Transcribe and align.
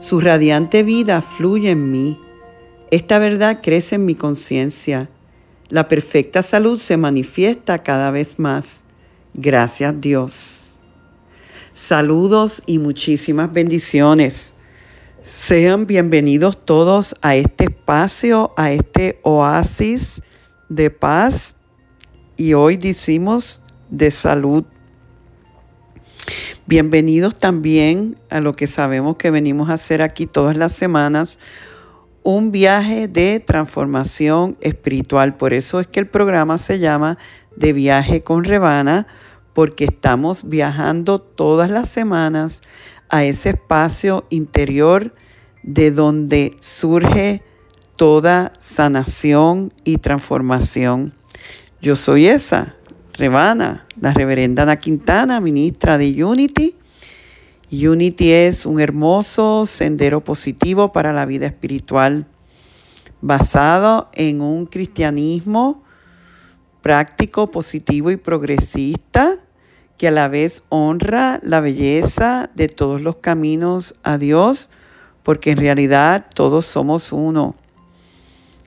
su 0.00 0.20
radiante 0.20 0.82
vida 0.82 1.20
fluye 1.20 1.70
en 1.70 1.90
mí. 1.90 2.18
Esta 2.90 3.18
verdad 3.18 3.60
crece 3.62 3.96
en 3.96 4.04
mi 4.04 4.14
conciencia. 4.14 5.10
La 5.68 5.88
perfecta 5.88 6.42
salud 6.42 6.78
se 6.78 6.96
manifiesta 6.96 7.82
cada 7.82 8.10
vez 8.10 8.38
más. 8.38 8.84
Gracias 9.34 10.00
Dios. 10.00 10.72
Saludos 11.74 12.62
y 12.66 12.78
muchísimas 12.78 13.52
bendiciones. 13.52 14.54
Sean 15.20 15.86
bienvenidos 15.86 16.64
todos 16.64 17.14
a 17.20 17.36
este 17.36 17.64
espacio, 17.64 18.52
a 18.56 18.72
este 18.72 19.20
oasis 19.22 20.22
de 20.68 20.90
paz 20.90 21.54
y 22.36 22.54
hoy 22.54 22.76
decimos 22.76 23.60
de 23.90 24.10
salud. 24.10 24.64
Bienvenidos 26.66 27.38
también 27.38 28.16
a 28.30 28.40
lo 28.40 28.52
que 28.52 28.66
sabemos 28.66 29.16
que 29.16 29.30
venimos 29.30 29.70
a 29.70 29.74
hacer 29.74 30.02
aquí 30.02 30.26
todas 30.26 30.56
las 30.56 30.72
semanas, 30.72 31.38
un 32.22 32.52
viaje 32.52 33.08
de 33.08 33.40
transformación 33.40 34.56
espiritual. 34.60 35.36
Por 35.36 35.54
eso 35.54 35.80
es 35.80 35.86
que 35.86 36.00
el 36.00 36.08
programa 36.08 36.58
se 36.58 36.78
llama 36.78 37.16
De 37.56 37.72
viaje 37.72 38.22
con 38.22 38.44
Rebana, 38.44 39.06
porque 39.54 39.84
estamos 39.86 40.48
viajando 40.48 41.18
todas 41.20 41.70
las 41.70 41.88
semanas 41.88 42.62
a 43.08 43.24
ese 43.24 43.50
espacio 43.50 44.26
interior 44.28 45.14
de 45.62 45.90
donde 45.90 46.56
surge 46.60 47.42
toda 47.96 48.52
sanación 48.58 49.72
y 49.84 49.96
transformación. 49.96 51.14
Yo 51.80 51.96
soy 51.96 52.26
esa, 52.26 52.76
Rebana, 53.18 53.84
la 54.00 54.12
reverenda 54.12 54.62
Ana 54.62 54.76
Quintana, 54.76 55.40
ministra 55.40 55.98
de 55.98 56.24
Unity. 56.24 56.76
Unity 57.72 58.30
es 58.30 58.64
un 58.64 58.78
hermoso 58.78 59.66
sendero 59.66 60.22
positivo 60.22 60.92
para 60.92 61.12
la 61.12 61.26
vida 61.26 61.46
espiritual, 61.46 62.26
basado 63.20 64.08
en 64.12 64.40
un 64.40 64.66
cristianismo 64.66 65.82
práctico, 66.80 67.50
positivo 67.50 68.12
y 68.12 68.16
progresista, 68.16 69.34
que 69.96 70.06
a 70.06 70.12
la 70.12 70.28
vez 70.28 70.62
honra 70.68 71.40
la 71.42 71.58
belleza 71.58 72.50
de 72.54 72.68
todos 72.68 73.02
los 73.02 73.16
caminos 73.16 73.96
a 74.04 74.16
Dios, 74.16 74.70
porque 75.24 75.50
en 75.50 75.56
realidad 75.56 76.26
todos 76.32 76.66
somos 76.66 77.12
uno. 77.12 77.56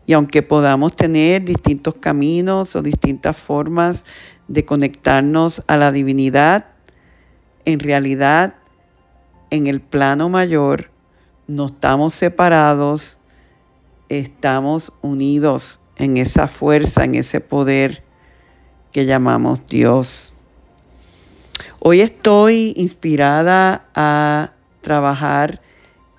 Y 0.06 0.14
aunque 0.14 0.42
podamos 0.42 0.94
tener 0.94 1.46
distintos 1.46 1.96
caminos 1.96 2.76
o 2.76 2.82
distintas 2.82 3.38
formas 3.38 4.06
de 4.52 4.66
conectarnos 4.66 5.64
a 5.68 5.78
la 5.78 5.92
divinidad, 5.92 6.66
en 7.64 7.80
realidad 7.80 8.56
en 9.50 9.68
el 9.68 9.80
plano 9.80 10.28
mayor 10.28 10.92
no 11.48 11.68
estamos 11.68 12.14
separados, 12.14 13.20
estamos 14.10 14.94
unidos 15.02 15.80
en 15.96 16.18
esa 16.18 16.48
fuerza, 16.48 17.06
en 17.06 17.16
ese 17.16 17.40
poder 17.40 18.04
que 18.92 19.06
llamamos 19.06 19.66
Dios. 19.68 20.34
Hoy 21.80 22.02
estoy 22.02 22.74
inspirada 22.76 23.86
a 23.96 24.52
trabajar 24.82 25.62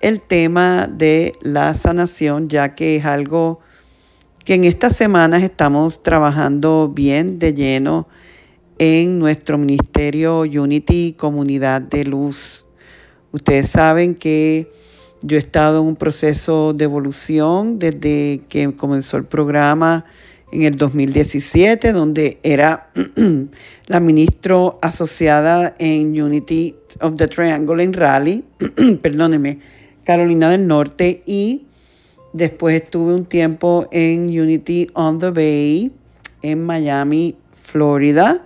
el 0.01 0.21
tema 0.21 0.87
de 0.87 1.33
la 1.41 1.73
sanación, 1.75 2.49
ya 2.49 2.73
que 2.73 2.95
es 2.95 3.05
algo 3.05 3.59
que 4.43 4.55
en 4.55 4.63
estas 4.65 4.95
semanas 4.95 5.43
estamos 5.43 6.03
trabajando 6.03 6.91
bien 6.93 7.39
de 7.39 7.53
lleno 7.53 8.07
en 8.77 9.19
nuestro 9.19 9.57
ministerio 9.57 10.41
Unity 10.41 11.13
Comunidad 11.13 11.81
de 11.81 12.03
Luz. 12.03 12.67
Ustedes 13.31 13.69
saben 13.69 14.15
que 14.15 14.71
yo 15.21 15.37
he 15.37 15.39
estado 15.39 15.81
en 15.81 15.87
un 15.87 15.95
proceso 15.95 16.73
de 16.73 16.83
evolución 16.83 17.79
desde 17.79 18.41
que 18.49 18.75
comenzó 18.75 19.17
el 19.17 19.25
programa 19.25 20.05
en 20.51 20.63
el 20.63 20.75
2017, 20.75 21.93
donde 21.93 22.39
era 22.43 22.91
la 23.87 23.99
ministro 23.99 24.77
asociada 24.81 25.75
en 25.79 26.21
Unity 26.21 26.75
of 27.01 27.15
the 27.15 27.27
Triangle 27.27 27.81
en 27.81 27.93
Raleigh, 27.93 28.43
perdóneme, 29.01 29.59
Carolina 30.03 30.49
del 30.51 30.67
Norte, 30.67 31.23
y 31.25 31.65
después 32.33 32.81
estuve 32.81 33.15
un 33.15 33.25
tiempo 33.25 33.87
en 33.91 34.25
Unity 34.25 34.87
on 34.93 35.17
the 35.17 35.31
Bay 35.31 35.91
en 36.43 36.63
Miami, 36.65 37.35
Florida. 37.53 38.45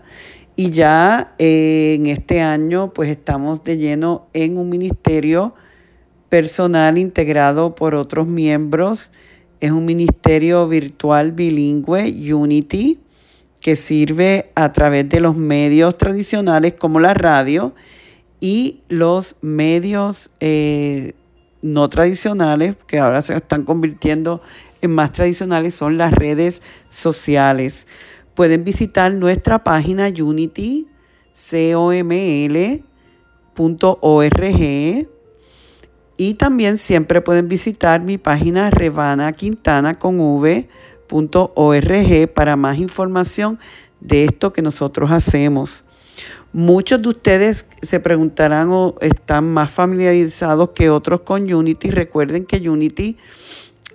Y 0.56 0.72
ya 0.72 1.34
eh, 1.38 1.96
en 2.00 2.08
este 2.08 2.42
año 2.42 2.94
pues 2.94 3.10
estamos 3.10 3.64
de 3.64 3.78
lleno 3.78 4.28
en 4.34 4.58
un 4.58 4.70
ministerio 4.70 5.54
personal 6.30 6.98
integrado 6.98 7.76
por 7.76 7.96
otros 7.96 8.28
miembros. 8.28 9.12
Es 9.60 9.72
un 9.72 9.86
ministerio 9.86 10.68
virtual 10.68 11.32
bilingüe, 11.32 12.34
Unity, 12.34 13.00
que 13.62 13.76
sirve 13.76 14.52
a 14.56 14.72
través 14.72 15.08
de 15.10 15.20
los 15.20 15.36
medios 15.36 15.98
tradicionales 15.98 16.74
como 16.74 17.00
la 17.00 17.14
radio 17.14 17.74
y 18.40 18.82
los 18.88 19.36
medios 19.42 20.32
eh, 20.40 21.14
no 21.62 21.90
tradicionales, 21.90 22.76
que 22.88 23.00
ahora 23.00 23.22
se 23.22 23.36
están 23.36 23.64
convirtiendo 23.64 24.42
en 24.82 24.92
más 24.92 25.12
tradicionales, 25.12 25.74
son 25.74 25.98
las 25.98 26.14
redes 26.14 26.62
sociales. 26.90 27.88
Pueden 28.38 28.64
visitar 28.64 29.12
nuestra 29.12 29.64
página 29.64 30.10
unitycoml.org 30.10 30.86
y 36.18 36.34
también 36.36 36.78
siempre 36.78 37.22
pueden 37.22 37.48
visitar 37.48 38.00
mi 38.02 38.20
página 38.20 38.70
Revana 38.70 39.34
Quintana 39.34 39.98
con 39.98 40.20
v.org 40.20 40.68
para 42.36 42.56
más 42.56 42.78
información 42.78 43.58
de 44.02 44.26
esto 44.26 44.54
que 44.54 44.62
nosotros 44.62 45.10
hacemos. 45.10 45.84
Muchos 46.54 47.02
de 47.02 47.10
ustedes 47.10 47.66
se 47.82 48.00
preguntarán 48.00 48.70
o 48.70 48.94
están 49.02 49.52
más 49.52 49.72
familiarizados 49.72 50.70
que 50.76 50.92
otros 50.92 51.22
con 51.22 51.52
Unity. 51.52 51.90
Recuerden 51.90 52.46
que 52.46 52.70
Unity 52.70 53.18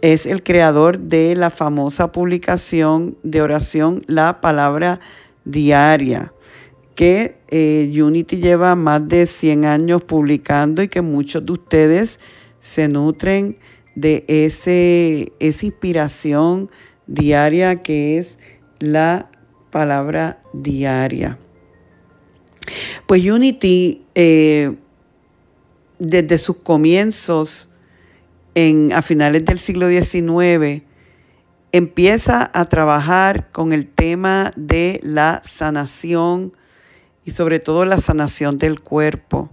es 0.02 0.26
el 0.26 0.42
creador 0.42 0.98
de 0.98 1.34
la 1.36 1.48
famosa 1.48 2.12
publicación 2.12 3.16
de 3.22 3.40
oración 3.40 4.02
La 4.08 4.40
Palabra 4.40 5.00
Diaria, 5.44 6.34
que 6.96 7.36
eh, 7.48 7.90
Unity 8.02 8.36
lleva 8.38 8.74
más 8.74 9.06
de 9.06 9.26
100 9.26 9.64
años 9.64 10.02
publicando 10.02 10.82
y 10.82 10.88
que 10.88 11.00
muchos 11.00 11.46
de 11.46 11.52
ustedes 11.52 12.18
se 12.60 12.88
nutren 12.88 13.56
de 13.94 14.24
ese, 14.26 15.32
esa 15.38 15.66
inspiración 15.66 16.68
diaria 17.06 17.82
que 17.82 18.18
es 18.18 18.40
la 18.80 19.30
palabra 19.70 20.42
diaria. 20.52 21.38
Pues 23.06 23.24
Unity, 23.24 24.04
eh, 24.16 24.74
desde 26.00 26.38
sus 26.38 26.56
comienzos, 26.56 27.68
en, 28.54 28.92
a 28.92 29.02
finales 29.02 29.44
del 29.44 29.58
siglo 29.58 29.88
XIX, 29.88 30.82
empieza 31.72 32.50
a 32.52 32.64
trabajar 32.66 33.50
con 33.50 33.72
el 33.72 33.86
tema 33.86 34.52
de 34.56 35.00
la 35.02 35.40
sanación 35.44 36.52
y 37.24 37.30
sobre 37.30 37.60
todo 37.60 37.84
la 37.84 37.98
sanación 37.98 38.58
del 38.58 38.80
cuerpo. 38.80 39.50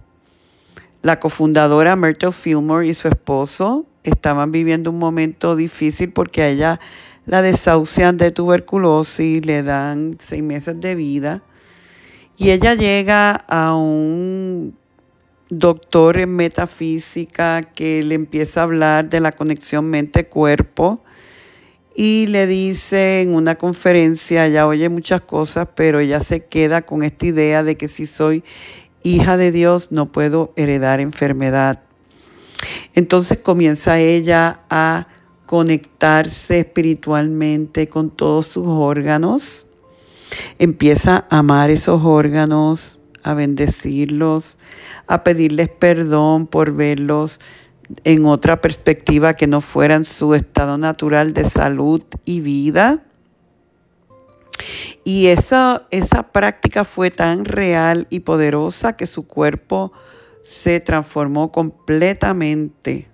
La 1.02 1.18
cofundadora 1.18 1.96
Myrtle 1.96 2.32
Fillmore 2.32 2.86
y 2.86 2.94
su 2.94 3.08
esposo, 3.08 3.86
estaban 4.02 4.50
viviendo 4.50 4.90
un 4.90 4.98
momento 4.98 5.56
difícil 5.56 6.12
porque 6.12 6.42
a 6.42 6.48
ella 6.48 6.80
la 7.26 7.42
desahucian 7.42 8.16
de 8.16 8.30
tuberculosis, 8.30 9.44
le 9.44 9.62
dan 9.62 10.16
seis 10.18 10.42
meses 10.42 10.80
de 10.80 10.94
vida. 10.94 11.42
Y 12.36 12.50
ella 12.50 12.74
llega 12.74 13.32
a 13.32 13.74
un 13.74 14.74
doctor 15.50 16.18
en 16.18 16.34
metafísica 16.36 17.62
que 17.62 18.02
le 18.02 18.14
empieza 18.14 18.60
a 18.60 18.62
hablar 18.62 19.10
de 19.10 19.20
la 19.20 19.32
conexión 19.32 19.90
mente-cuerpo 19.90 21.02
y 21.94 22.28
le 22.28 22.46
dice 22.46 23.20
en 23.20 23.34
una 23.34 23.56
conferencia, 23.56 24.46
ella 24.46 24.66
oye 24.66 24.88
muchas 24.88 25.20
cosas, 25.22 25.68
pero 25.74 25.98
ella 25.98 26.20
se 26.20 26.46
queda 26.46 26.82
con 26.82 27.02
esta 27.02 27.26
idea 27.26 27.62
de 27.62 27.76
que 27.76 27.88
si 27.88 28.06
soy 28.06 28.44
hija 29.02 29.36
de 29.36 29.50
Dios 29.50 29.90
no 29.90 30.12
puedo 30.12 30.52
heredar 30.56 31.00
enfermedad. 31.00 31.82
Entonces 32.94 33.38
comienza 33.38 33.98
ella 33.98 34.60
a 34.70 35.08
conectarse 35.46 36.60
espiritualmente 36.60 37.88
con 37.88 38.10
todos 38.10 38.46
sus 38.46 38.68
órganos, 38.68 39.66
empieza 40.60 41.26
a 41.28 41.38
amar 41.38 41.70
esos 41.70 42.04
órganos, 42.04 42.99
a 43.22 43.34
bendecirlos, 43.34 44.58
a 45.06 45.24
pedirles 45.24 45.68
perdón 45.68 46.46
por 46.46 46.74
verlos 46.74 47.40
en 48.04 48.24
otra 48.26 48.60
perspectiva 48.60 49.34
que 49.34 49.46
no 49.46 49.60
fuera 49.60 49.94
en 49.94 50.04
su 50.04 50.34
estado 50.34 50.78
natural 50.78 51.32
de 51.32 51.44
salud 51.44 52.02
y 52.24 52.40
vida. 52.40 53.02
Y 55.04 55.28
esa, 55.28 55.86
esa 55.90 56.30
práctica 56.30 56.84
fue 56.84 57.10
tan 57.10 57.44
real 57.44 58.06
y 58.10 58.20
poderosa 58.20 58.96
que 58.96 59.06
su 59.06 59.26
cuerpo 59.26 59.92
se 60.42 60.80
transformó 60.80 61.50
completamente 61.50 63.08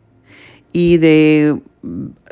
y 0.73 0.99
de 0.99 1.61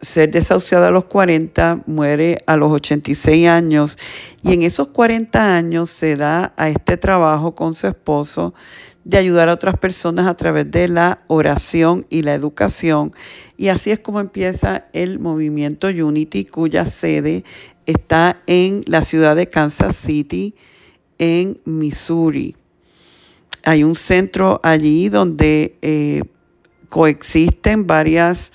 ser 0.01 0.31
desahuciada 0.31 0.89
a 0.89 0.91
los 0.91 1.05
40, 1.05 1.85
muere 1.87 2.39
a 2.47 2.57
los 2.57 2.73
86 2.73 3.49
años 3.49 3.99
y 4.43 4.53
en 4.53 4.63
esos 4.63 4.89
40 4.89 5.57
años 5.57 5.91
se 5.91 6.17
da 6.17 6.53
a 6.57 6.69
este 6.69 6.97
trabajo 6.97 7.55
con 7.55 7.75
su 7.75 7.87
esposo 7.87 8.55
de 9.05 9.19
ayudar 9.19 9.49
a 9.49 9.53
otras 9.53 9.79
personas 9.79 10.27
a 10.27 10.35
través 10.35 10.71
de 10.71 10.89
la 10.89 11.21
oración 11.27 12.07
y 12.09 12.23
la 12.23 12.35
educación. 12.35 13.13
Y 13.57 13.69
así 13.69 13.91
es 13.91 14.01
como 14.01 14.21
empieza 14.21 14.87
el 14.93 15.19
movimiento 15.19 15.89
Unity, 15.89 16.45
cuya 16.47 16.87
sede 16.87 17.45
está 17.87 18.43
en 18.47 18.83
la 18.87 19.03
ciudad 19.03 19.37
de 19.37 19.49
Kansas 19.49 19.95
City, 19.95 20.55
en 21.19 21.61
Missouri. 21.65 22.57
Hay 23.63 23.85
un 23.85 23.95
centro 23.95 24.61
allí 24.63 25.09
donde 25.09 25.77
eh, 25.83 26.23
coexisten 26.89 27.87
varias 27.87 28.53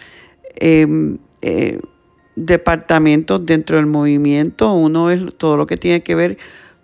em, 0.59 1.17
eh, 1.41 1.79
departamentos 2.35 3.45
dentro 3.45 3.77
del 3.77 3.85
movimiento. 3.85 4.73
Uno 4.73 5.09
es 5.09 5.35
todo 5.37 5.57
lo 5.57 5.67
que 5.67 5.77
tiene 5.77 6.03
que 6.03 6.15
ver 6.15 6.37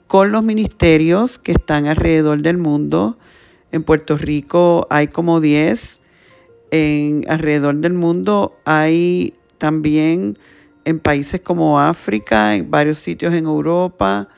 con 0.07 0.31
los 0.31 0.43
ministerios 0.43 1.37
que 1.37 1.53
están 1.53 1.87
alrededor 1.87 2.41
del 2.41 2.57
mundo. 2.57 3.17
En 3.71 3.83
Puerto 3.83 4.17
Rico 4.17 4.87
hay 4.89 5.07
como 5.07 5.41
10. 5.41 6.01
En 6.71 7.25
alrededor 7.29 7.75
del 7.75 7.93
mundo 7.93 8.57
hay 8.65 9.33
también 9.57 10.37
en 10.83 10.99
países 10.99 11.41
como 11.41 11.79
África, 11.79 12.55
en 12.55 12.69
varios 12.69 12.99
sitios 12.99 13.33
en 13.33 13.45
Europa 13.45 14.29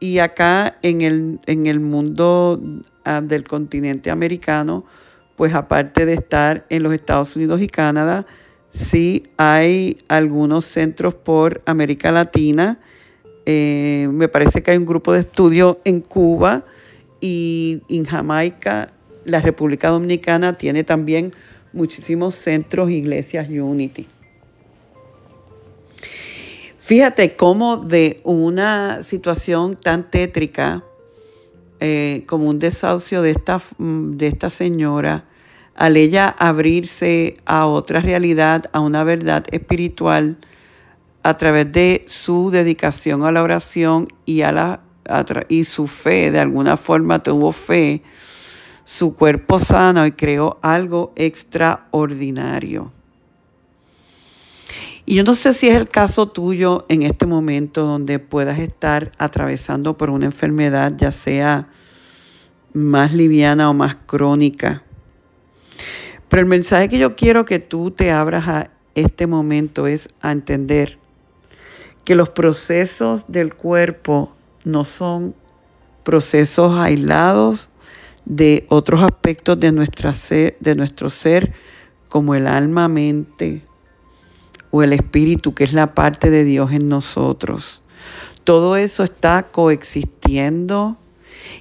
y 0.00 0.18
acá 0.18 0.78
en 0.82 1.00
el, 1.02 1.40
en 1.46 1.66
el 1.66 1.80
mundo 1.80 2.60
ah, 3.04 3.20
del 3.22 3.44
continente 3.44 4.10
americano, 4.10 4.84
pues 5.36 5.54
aparte 5.54 6.04
de 6.06 6.14
estar 6.14 6.66
en 6.68 6.82
los 6.82 6.92
Estados 6.92 7.36
Unidos 7.36 7.60
y 7.60 7.68
Canadá, 7.68 8.26
sí 8.74 9.22
hay 9.36 9.98
algunos 10.08 10.64
centros 10.64 11.14
por 11.14 11.62
América 11.64 12.10
Latina. 12.10 12.80
Eh, 13.46 14.08
me 14.10 14.28
parece 14.28 14.62
que 14.62 14.72
hay 14.72 14.76
un 14.76 14.86
grupo 14.86 15.12
de 15.12 15.20
estudio 15.20 15.80
en 15.84 16.00
Cuba 16.00 16.64
y 17.20 17.80
en 17.88 18.04
Jamaica, 18.04 18.92
la 19.24 19.40
República 19.40 19.88
Dominicana 19.88 20.56
tiene 20.56 20.84
también 20.84 21.32
muchísimos 21.72 22.34
centros, 22.34 22.90
iglesias 22.90 23.48
Unity. 23.48 24.06
Fíjate 26.78 27.34
cómo 27.34 27.78
de 27.78 28.20
una 28.24 29.02
situación 29.02 29.74
tan 29.74 30.10
tétrica 30.10 30.84
eh, 31.80 32.24
como 32.26 32.50
un 32.50 32.58
desahucio 32.58 33.22
de 33.22 33.30
esta, 33.30 33.60
de 33.78 34.26
esta 34.26 34.50
señora, 34.50 35.24
al 35.74 35.96
ella 35.96 36.34
abrirse 36.38 37.34
a 37.46 37.66
otra 37.66 38.00
realidad, 38.00 38.64
a 38.72 38.80
una 38.80 39.04
verdad 39.04 39.44
espiritual, 39.50 40.38
a 41.22 41.34
través 41.34 41.72
de 41.72 42.04
su 42.06 42.50
dedicación 42.50 43.24
a 43.24 43.32
la 43.32 43.42
oración 43.42 44.06
y 44.26 44.42
a 44.42 44.52
la 44.52 44.80
y 45.48 45.64
su 45.64 45.86
fe, 45.86 46.30
de 46.30 46.40
alguna 46.40 46.76
forma 46.76 47.22
tuvo 47.22 47.52
fe, 47.52 48.02
su 48.84 49.14
cuerpo 49.14 49.58
sano 49.58 50.06
y 50.06 50.12
creó 50.12 50.58
algo 50.62 51.12
extraordinario. 51.16 52.92
Y 55.06 55.16
yo 55.16 55.24
no 55.24 55.34
sé 55.34 55.52
si 55.52 55.68
es 55.68 55.76
el 55.76 55.88
caso 55.88 56.28
tuyo 56.28 56.86
en 56.88 57.02
este 57.02 57.26
momento 57.26 57.84
donde 57.84 58.18
puedas 58.18 58.58
estar 58.58 59.12
atravesando 59.18 59.98
por 59.98 60.08
una 60.08 60.24
enfermedad, 60.24 60.92
ya 60.96 61.12
sea 61.12 61.68
más 62.72 63.12
liviana 63.12 63.68
o 63.68 63.74
más 63.74 63.96
crónica. 64.06 64.82
Pero 66.28 66.40
el 66.42 66.48
mensaje 66.48 66.88
que 66.88 66.98
yo 66.98 67.16
quiero 67.16 67.44
que 67.44 67.58
tú 67.58 67.90
te 67.90 68.10
abras 68.10 68.48
a 68.48 68.70
este 68.94 69.26
momento 69.26 69.86
es 69.86 70.08
a 70.20 70.32
entender 70.32 70.98
que 72.04 72.14
los 72.14 72.30
procesos 72.30 73.26
del 73.28 73.54
cuerpo 73.54 74.32
no 74.64 74.84
son 74.84 75.34
procesos 76.02 76.78
aislados 76.78 77.70
de 78.24 78.66
otros 78.68 79.02
aspectos 79.02 79.58
de, 79.58 79.72
nuestra 79.72 80.12
de 80.60 80.74
nuestro 80.76 81.10
ser, 81.10 81.52
como 82.08 82.34
el 82.34 82.46
alma, 82.46 82.88
mente 82.88 83.62
o 84.70 84.82
el 84.82 84.92
espíritu, 84.92 85.54
que 85.54 85.64
es 85.64 85.72
la 85.72 85.94
parte 85.94 86.30
de 86.30 86.44
Dios 86.44 86.72
en 86.72 86.88
nosotros. 86.88 87.82
Todo 88.44 88.76
eso 88.76 89.04
está 89.04 89.48
coexistiendo 89.50 90.96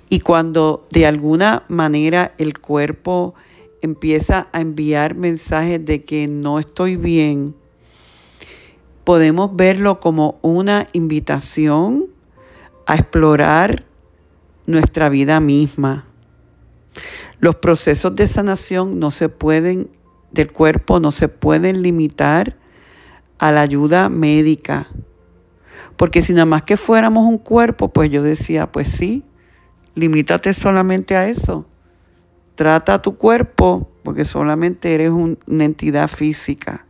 y 0.10 0.20
cuando 0.20 0.86
de 0.92 1.06
alguna 1.06 1.64
manera 1.68 2.34
el 2.38 2.58
cuerpo 2.60 3.36
empieza 3.84 4.48
a 4.54 4.62
enviar 4.62 5.14
mensajes 5.14 5.84
de 5.84 6.06
que 6.06 6.28
no 6.28 6.58
estoy 6.58 6.96
bien, 6.96 7.54
podemos 9.04 9.54
verlo 9.56 10.00
como 10.00 10.40
una 10.42 10.88
invitación 10.94 12.06
a 12.86 12.96
explorar 12.96 13.84
nuestra 14.66 15.10
vida 15.10 15.42
misma. 15.42 16.06
Los 17.40 17.56
procesos 17.56 18.16
de 18.16 18.26
sanación 18.26 19.00
no 19.00 19.12
se 19.12 19.28
pueden, 19.28 19.90
del 20.32 20.50
cuerpo 20.50 21.02
no 21.02 21.12
se 21.12 21.28
pueden 21.28 21.82
limitar 21.82 22.56
a 23.40 23.52
la 23.52 23.62
ayuda 23.62 24.08
médica. 24.08 24.88
Porque 25.98 26.22
si 26.22 26.32
nada 26.32 26.46
más 26.46 26.64
que 26.64 26.78
fuéramos 26.78 27.28
un 27.28 27.38
cuerpo, 27.38 27.90
pues 27.90 28.10
yo 28.10 28.24
decía, 28.24 28.72
pues 28.72 28.88
sí, 28.88 29.24
limítate 29.94 30.54
solamente 30.54 31.18
a 31.18 31.28
eso. 31.28 31.66
Trata 32.56 32.96
a 32.96 33.02
tu 33.02 33.18
cuerpo 33.18 33.90
porque 34.04 34.26
solamente 34.26 34.94
eres 34.94 35.12
una 35.12 35.66
entidad 35.66 36.08
física. 36.08 36.86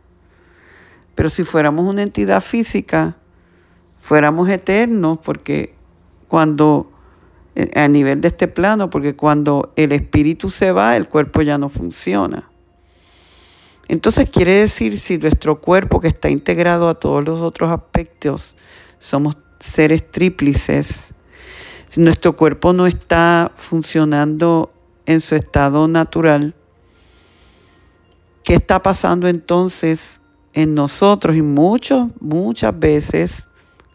Pero 1.14 1.28
si 1.28 1.44
fuéramos 1.44 1.86
una 1.86 2.02
entidad 2.02 2.42
física, 2.42 3.16
fuéramos 3.96 4.48
eternos 4.48 5.18
porque 5.18 5.74
cuando 6.28 6.90
eh, 7.54 7.70
a 7.74 7.86
nivel 7.86 8.20
de 8.20 8.28
este 8.28 8.48
plano, 8.48 8.90
porque 8.90 9.14
cuando 9.14 9.72
el 9.76 9.92
espíritu 9.92 10.50
se 10.50 10.72
va, 10.72 10.96
el 10.96 11.08
cuerpo 11.08 11.42
ya 11.42 11.56
no 11.56 11.68
funciona. 11.68 12.50
Entonces 13.86 14.28
quiere 14.28 14.56
decir 14.56 14.98
si 14.98 15.18
nuestro 15.18 15.58
cuerpo 15.58 16.00
que 16.00 16.08
está 16.08 16.30
integrado 16.30 16.88
a 16.88 16.94
todos 16.94 17.24
los 17.24 17.42
otros 17.42 17.70
aspectos, 17.70 18.56
somos 18.98 19.36
seres 19.60 20.10
tríplices, 20.10 21.14
si 21.88 22.00
nuestro 22.00 22.34
cuerpo 22.34 22.72
no 22.72 22.86
está 22.86 23.52
funcionando 23.54 24.73
en 25.06 25.20
su 25.20 25.34
estado 25.34 25.88
natural, 25.88 26.54
¿qué 28.42 28.54
está 28.54 28.82
pasando 28.82 29.28
entonces 29.28 30.20
en 30.52 30.74
nosotros? 30.74 31.36
Y 31.36 31.42
muchas, 31.42 32.08
muchas 32.20 32.78
veces, 32.78 33.48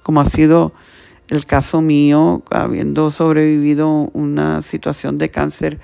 como 0.04 0.22
ha 0.22 0.26
sido 0.26 0.74
el 1.30 1.46
caso 1.46 1.82
mío, 1.82 2.44
habiendo 2.50 3.10
sobrevivido 3.10 4.10
una 4.14 4.62
situación 4.62 5.18
de 5.18 5.30
cáncer 5.30 5.80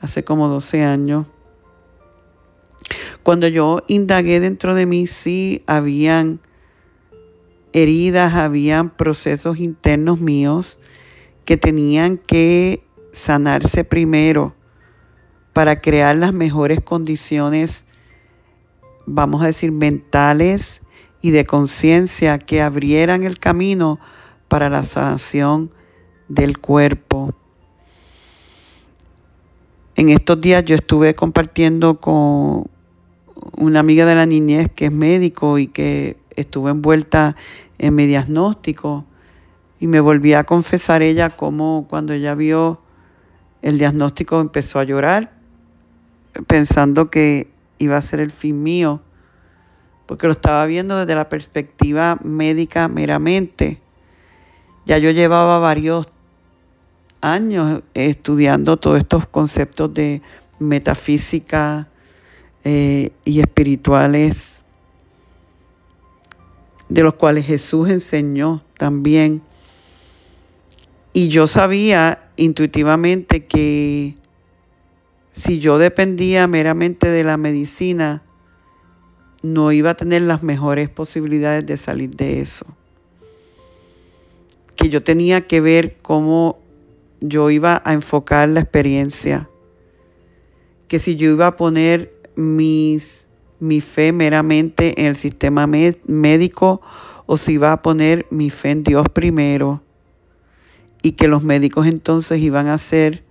hace 0.00 0.24
como 0.24 0.48
12 0.48 0.84
años, 0.84 1.26
cuando 3.22 3.48
yo 3.48 3.82
indagué 3.88 4.40
dentro 4.40 4.74
de 4.74 4.86
mí, 4.86 5.06
sí 5.06 5.62
habían 5.66 6.40
heridas, 7.72 8.34
habían 8.34 8.90
procesos 8.90 9.58
internos 9.58 10.20
míos 10.20 10.78
que 11.44 11.56
tenían 11.56 12.18
que 12.18 12.84
sanarse 13.12 13.84
primero 13.84 14.54
para 15.54 15.80
crear 15.80 16.14
las 16.16 16.34
mejores 16.34 16.82
condiciones 16.82 17.86
vamos 19.06 19.42
a 19.42 19.46
decir, 19.46 19.72
mentales 19.72 20.82
y 21.20 21.30
de 21.30 21.44
conciencia 21.44 22.38
que 22.38 22.62
abrieran 22.62 23.24
el 23.24 23.38
camino 23.38 23.98
para 24.48 24.70
la 24.70 24.82
sanación 24.82 25.70
del 26.28 26.58
cuerpo. 26.58 27.34
En 29.96 30.10
estos 30.10 30.40
días 30.40 30.64
yo 30.64 30.74
estuve 30.74 31.14
compartiendo 31.14 31.98
con 31.98 32.66
una 33.56 33.80
amiga 33.80 34.04
de 34.06 34.14
la 34.14 34.26
niñez 34.26 34.70
que 34.74 34.86
es 34.86 34.92
médico 34.92 35.58
y 35.58 35.68
que 35.68 36.16
estuvo 36.30 36.68
envuelta 36.68 37.36
en 37.78 37.94
mi 37.94 38.06
diagnóstico 38.06 39.04
y 39.78 39.86
me 39.86 40.00
volví 40.00 40.34
a 40.34 40.44
confesar 40.44 41.02
ella 41.02 41.30
como 41.30 41.86
cuando 41.88 42.12
ella 42.12 42.34
vio 42.34 42.80
el 43.62 43.78
diagnóstico 43.78 44.40
empezó 44.40 44.78
a 44.78 44.84
llorar 44.84 45.33
pensando 46.46 47.10
que 47.10 47.48
iba 47.78 47.96
a 47.96 48.00
ser 48.00 48.20
el 48.20 48.30
fin 48.30 48.62
mío 48.62 49.02
porque 50.06 50.26
lo 50.26 50.32
estaba 50.32 50.64
viendo 50.66 50.98
desde 50.98 51.14
la 51.14 51.28
perspectiva 51.28 52.18
médica 52.22 52.88
meramente. 52.88 53.80
Ya 54.86 54.98
yo 54.98 55.10
llevaba 55.10 55.58
varios 55.58 56.06
años 57.20 57.82
estudiando 57.94 58.76
todos 58.76 58.98
estos 58.98 59.26
conceptos 59.26 59.94
de 59.94 60.20
metafísica 60.58 61.88
eh, 62.64 63.12
y 63.24 63.40
espirituales, 63.40 64.60
de 66.88 67.02
los 67.02 67.14
cuales 67.14 67.46
Jesús 67.46 67.88
enseñó 67.88 68.62
también. 68.76 69.42
Y 71.14 71.28
yo 71.28 71.46
sabía 71.46 72.28
intuitivamente 72.36 73.46
que 73.46 74.16
si 75.34 75.58
yo 75.58 75.78
dependía 75.78 76.46
meramente 76.46 77.10
de 77.10 77.24
la 77.24 77.36
medicina, 77.36 78.22
no 79.42 79.72
iba 79.72 79.90
a 79.90 79.96
tener 79.96 80.22
las 80.22 80.44
mejores 80.44 80.88
posibilidades 80.88 81.66
de 81.66 81.76
salir 81.76 82.10
de 82.10 82.40
eso. 82.40 82.66
Que 84.76 84.88
yo 84.88 85.02
tenía 85.02 85.48
que 85.48 85.60
ver 85.60 85.96
cómo 86.02 86.60
yo 87.20 87.50
iba 87.50 87.82
a 87.84 87.94
enfocar 87.94 88.48
la 88.48 88.60
experiencia. 88.60 89.48
Que 90.86 91.00
si 91.00 91.16
yo 91.16 91.30
iba 91.30 91.48
a 91.48 91.56
poner 91.56 92.14
mis, 92.36 93.26
mi 93.58 93.80
fe 93.80 94.12
meramente 94.12 95.00
en 95.00 95.06
el 95.06 95.16
sistema 95.16 95.66
médico 95.66 96.80
o 97.26 97.36
si 97.36 97.54
iba 97.54 97.72
a 97.72 97.82
poner 97.82 98.24
mi 98.30 98.50
fe 98.50 98.70
en 98.70 98.84
Dios 98.84 99.08
primero. 99.08 99.82
Y 101.02 101.12
que 101.12 101.26
los 101.26 101.42
médicos 101.42 101.88
entonces 101.88 102.38
iban 102.38 102.68
a 102.68 102.78
ser 102.78 103.24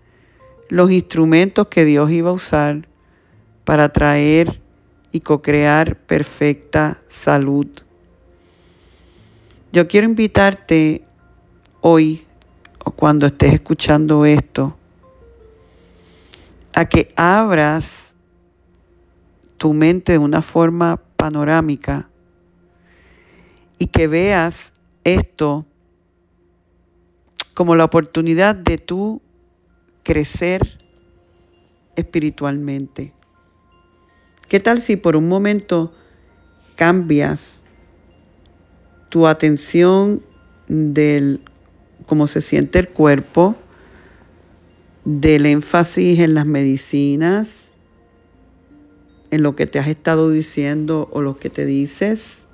los 0.69 0.91
instrumentos 0.91 1.67
que 1.67 1.85
Dios 1.85 2.11
iba 2.11 2.29
a 2.29 2.33
usar 2.33 2.87
para 3.63 3.89
traer 3.89 4.61
y 5.11 5.19
co-crear 5.19 5.97
perfecta 5.97 7.01
salud. 7.07 7.67
Yo 9.71 9.87
quiero 9.87 10.07
invitarte 10.07 11.03
hoy 11.81 12.25
o 12.83 12.91
cuando 12.91 13.25
estés 13.25 13.53
escuchando 13.53 14.25
esto 14.25 14.75
a 16.73 16.85
que 16.85 17.09
abras 17.15 18.15
tu 19.57 19.73
mente 19.73 20.13
de 20.13 20.17
una 20.17 20.41
forma 20.41 20.99
panorámica 21.15 22.09
y 23.77 23.87
que 23.87 24.07
veas 24.07 24.73
esto 25.03 25.65
como 27.53 27.75
la 27.75 27.85
oportunidad 27.85 28.55
de 28.55 28.77
tú 28.77 29.21
crecer 30.03 30.61
espiritualmente. 31.95 33.13
¿Qué 34.47 34.59
tal 34.59 34.79
si 34.79 34.97
por 34.97 35.15
un 35.15 35.27
momento 35.27 35.93
cambias 36.75 37.63
tu 39.09 39.27
atención 39.27 40.21
del 40.67 41.41
cómo 42.05 42.27
se 42.27 42.41
siente 42.41 42.79
el 42.79 42.89
cuerpo, 42.89 43.55
del 45.05 45.45
énfasis 45.45 46.19
en 46.19 46.33
las 46.33 46.45
medicinas, 46.45 47.69
en 49.31 49.43
lo 49.43 49.55
que 49.55 49.65
te 49.65 49.79
has 49.79 49.87
estado 49.87 50.29
diciendo 50.29 51.09
o 51.11 51.21
lo 51.21 51.37
que 51.37 51.49
te 51.49 51.65
dices, 51.65 52.47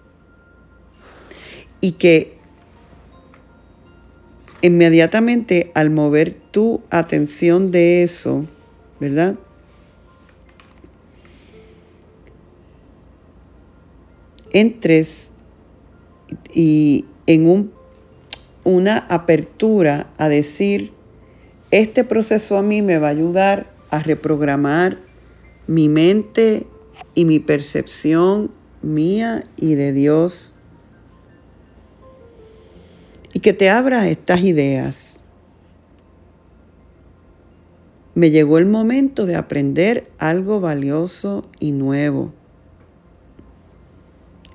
y 1.81 1.93
que 1.93 2.38
inmediatamente 4.61 5.71
al 5.73 5.89
mover 5.89 6.33
tu 6.33 6.81
atención 6.89 7.71
de 7.71 8.03
eso, 8.03 8.45
¿verdad? 8.99 9.35
entres 14.51 15.29
y 16.53 17.05
en 17.27 17.47
un, 17.47 17.71
una 18.63 18.97
apertura 18.97 20.07
a 20.17 20.29
decir, 20.29 20.91
este 21.71 22.03
proceso 22.03 22.57
a 22.57 22.63
mí 22.63 22.81
me 22.81 22.97
va 22.97 23.07
a 23.07 23.11
ayudar 23.11 23.71
a 23.89 23.99
reprogramar 23.99 24.97
mi 25.67 25.89
mente 25.89 26.65
y 27.13 27.25
mi 27.25 27.39
percepción 27.39 28.51
mía 28.81 29.43
y 29.57 29.75
de 29.75 29.93
Dios. 29.93 30.53
Y 33.39 33.41
que 33.41 33.53
te 33.53 33.69
abra 33.69 34.09
estas 34.09 34.41
ideas. 34.41 35.23
Me 38.13 38.31
llegó 38.31 38.57
el 38.57 38.65
momento 38.65 39.25
de 39.25 39.37
aprender 39.37 40.11
algo 40.17 40.59
valioso 40.59 41.47
y 41.57 41.71
nuevo. 41.71 42.33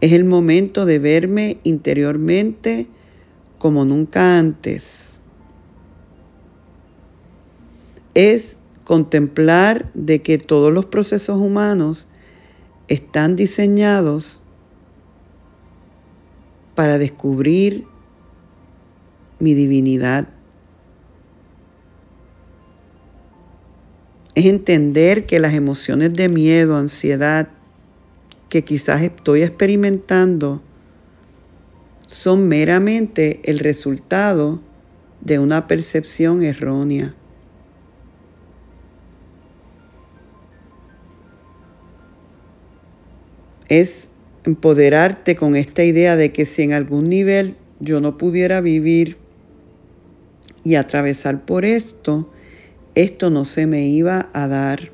Es 0.02 0.12
el 0.12 0.26
momento 0.26 0.84
de 0.84 0.98
verme 0.98 1.56
interiormente 1.62 2.86
como 3.56 3.86
nunca 3.86 4.38
antes. 4.38 5.22
Es 8.12 8.58
contemplar 8.84 9.90
de 9.94 10.20
que 10.20 10.36
todos 10.36 10.70
los 10.70 10.84
procesos 10.84 11.38
humanos 11.38 12.06
están 12.88 13.34
diseñados 13.34 14.42
para 16.74 16.98
descubrir 16.98 17.86
mi 19.44 19.54
divinidad. 19.54 20.26
Es 24.34 24.46
entender 24.46 25.26
que 25.26 25.38
las 25.38 25.54
emociones 25.54 26.12
de 26.14 26.28
miedo, 26.28 26.76
ansiedad, 26.76 27.48
que 28.48 28.64
quizás 28.64 29.02
estoy 29.02 29.42
experimentando 29.42 30.60
son 32.08 32.48
meramente 32.48 33.40
el 33.44 33.58
resultado 33.60 34.60
de 35.20 35.38
una 35.38 35.66
percepción 35.66 36.42
errónea. 36.42 37.14
Es 43.68 44.10
empoderarte 44.44 45.36
con 45.36 45.56
esta 45.56 45.84
idea 45.84 46.16
de 46.16 46.32
que 46.32 46.44
si 46.44 46.62
en 46.62 46.72
algún 46.72 47.04
nivel 47.04 47.56
yo 47.80 48.00
no 48.00 48.18
pudiera 48.18 48.60
vivir 48.60 49.23
y 50.64 50.76
atravesar 50.76 51.44
por 51.44 51.64
esto, 51.64 52.30
esto 52.94 53.30
no 53.30 53.44
se 53.44 53.66
me 53.66 53.87
iba 53.87 54.30
a 54.33 54.49
dar. 54.49 54.90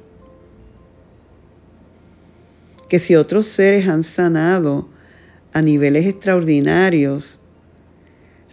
Que 2.88 2.98
si 2.98 3.14
otros 3.14 3.46
seres 3.46 3.88
han 3.88 4.02
sanado 4.02 4.88
a 5.52 5.62
niveles 5.62 6.06
extraordinarios, 6.06 7.38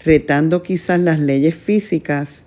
retando 0.05 0.61
quizás 0.61 0.99
las 0.99 1.19
leyes 1.19 1.55
físicas, 1.55 2.45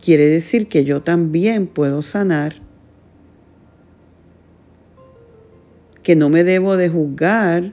quiere 0.00 0.26
decir 0.26 0.68
que 0.68 0.84
yo 0.84 1.02
también 1.02 1.66
puedo 1.66 2.00
sanar, 2.00 2.54
que 6.04 6.14
no 6.14 6.28
me 6.28 6.44
debo 6.44 6.76
de 6.76 6.88
juzgar 6.88 7.72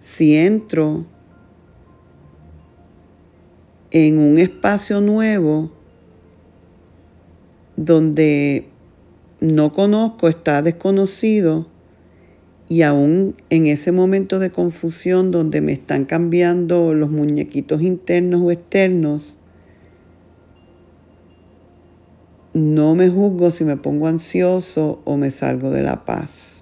si 0.00 0.36
entro 0.36 1.06
en 4.04 4.18
un 4.18 4.36
espacio 4.36 5.00
nuevo 5.00 5.70
donde 7.76 8.68
no 9.40 9.72
conozco, 9.72 10.28
está 10.28 10.60
desconocido, 10.60 11.66
y 12.68 12.82
aún 12.82 13.36
en 13.48 13.66
ese 13.66 13.92
momento 13.92 14.38
de 14.38 14.50
confusión 14.50 15.30
donde 15.30 15.62
me 15.62 15.72
están 15.72 16.04
cambiando 16.04 16.92
los 16.92 17.10
muñequitos 17.10 17.80
internos 17.80 18.42
o 18.42 18.50
externos, 18.50 19.38
no 22.52 22.94
me 22.94 23.08
juzgo 23.08 23.50
si 23.50 23.64
me 23.64 23.78
pongo 23.78 24.08
ansioso 24.08 25.00
o 25.06 25.16
me 25.16 25.30
salgo 25.30 25.70
de 25.70 25.82
la 25.82 26.04
paz. 26.04 26.55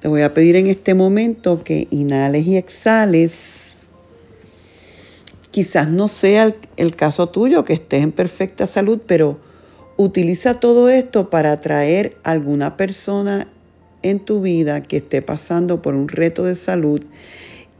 Te 0.00 0.08
voy 0.08 0.22
a 0.22 0.32
pedir 0.34 0.56
en 0.56 0.66
este 0.68 0.94
momento 0.94 1.64
que 1.64 1.88
inhales 1.90 2.46
y 2.46 2.56
exhales. 2.56 3.74
Quizás 5.50 5.88
no 5.88 6.08
sea 6.08 6.54
el, 6.76 6.96
caso 6.96 7.28
tuyo, 7.28 7.64
que 7.64 7.72
estés 7.72 8.02
en 8.02 8.12
perfecta 8.12 8.66
salud, 8.66 9.00
pero 9.06 9.38
Utiliza 10.00 10.54
todo 10.54 10.90
esto 10.90 11.28
para 11.28 11.50
atraer 11.50 12.16
a 12.22 12.30
alguna 12.30 12.76
persona 12.76 13.48
en 14.02 14.20
tu 14.20 14.40
vida 14.40 14.80
que 14.80 14.98
esté 14.98 15.22
pasando 15.22 15.82
por 15.82 15.96
un 15.96 16.06
reto 16.06 16.44
de 16.44 16.54
salud 16.54 17.02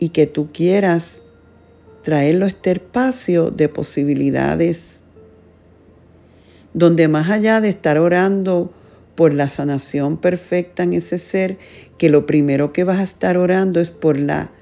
y 0.00 0.08
que 0.08 0.26
tú 0.26 0.48
quieras 0.52 1.22
traerlo 2.02 2.46
a 2.46 2.48
este 2.48 2.72
espacio 2.72 3.52
de 3.52 3.68
posibilidades, 3.68 5.02
donde 6.74 7.06
más 7.06 7.30
allá 7.30 7.60
de 7.60 7.68
estar 7.68 7.98
orando 7.98 8.72
por 9.18 9.34
la 9.34 9.48
sanación 9.48 10.16
perfecta 10.16 10.84
en 10.84 10.92
ese 10.92 11.18
ser, 11.18 11.58
que 11.98 12.08
lo 12.08 12.24
primero 12.24 12.72
que 12.72 12.84
vas 12.84 13.00
a 13.00 13.02
estar 13.02 13.36
orando 13.36 13.80
es 13.80 13.90
por 13.90 14.16
la 14.16 14.52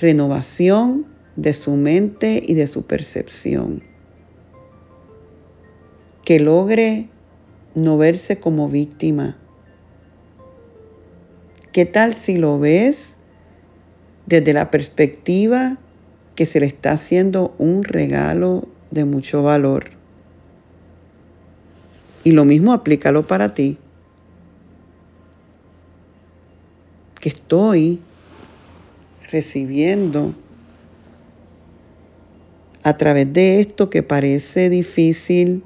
renovación 0.00 1.04
de 1.36 1.52
su 1.52 1.72
mente 1.72 2.42
y 2.42 2.54
de 2.54 2.68
su 2.68 2.86
percepción. 2.86 3.82
Que 6.24 6.40
logre 6.40 7.08
no 7.74 7.98
verse 7.98 8.38
como 8.38 8.66
víctima. 8.66 9.36
¿Qué 11.70 11.84
tal 11.84 12.14
si 12.14 12.38
lo 12.38 12.58
ves 12.58 13.18
desde 14.24 14.54
la 14.54 14.70
perspectiva 14.70 15.76
que 16.34 16.46
se 16.46 16.60
le 16.60 16.66
está 16.66 16.92
haciendo 16.92 17.54
un 17.58 17.84
regalo 17.84 18.66
de 18.90 19.04
mucho 19.04 19.42
valor? 19.42 19.90
Y 22.24 22.30
lo 22.30 22.46
mismo 22.46 22.72
aplícalo 22.72 23.26
para 23.26 23.52
ti. 23.52 23.76
Que 27.22 27.28
estoy 27.28 28.00
recibiendo 29.30 30.34
a 32.82 32.96
través 32.96 33.32
de 33.32 33.60
esto 33.60 33.90
que 33.90 34.02
parece 34.02 34.68
difícil, 34.68 35.62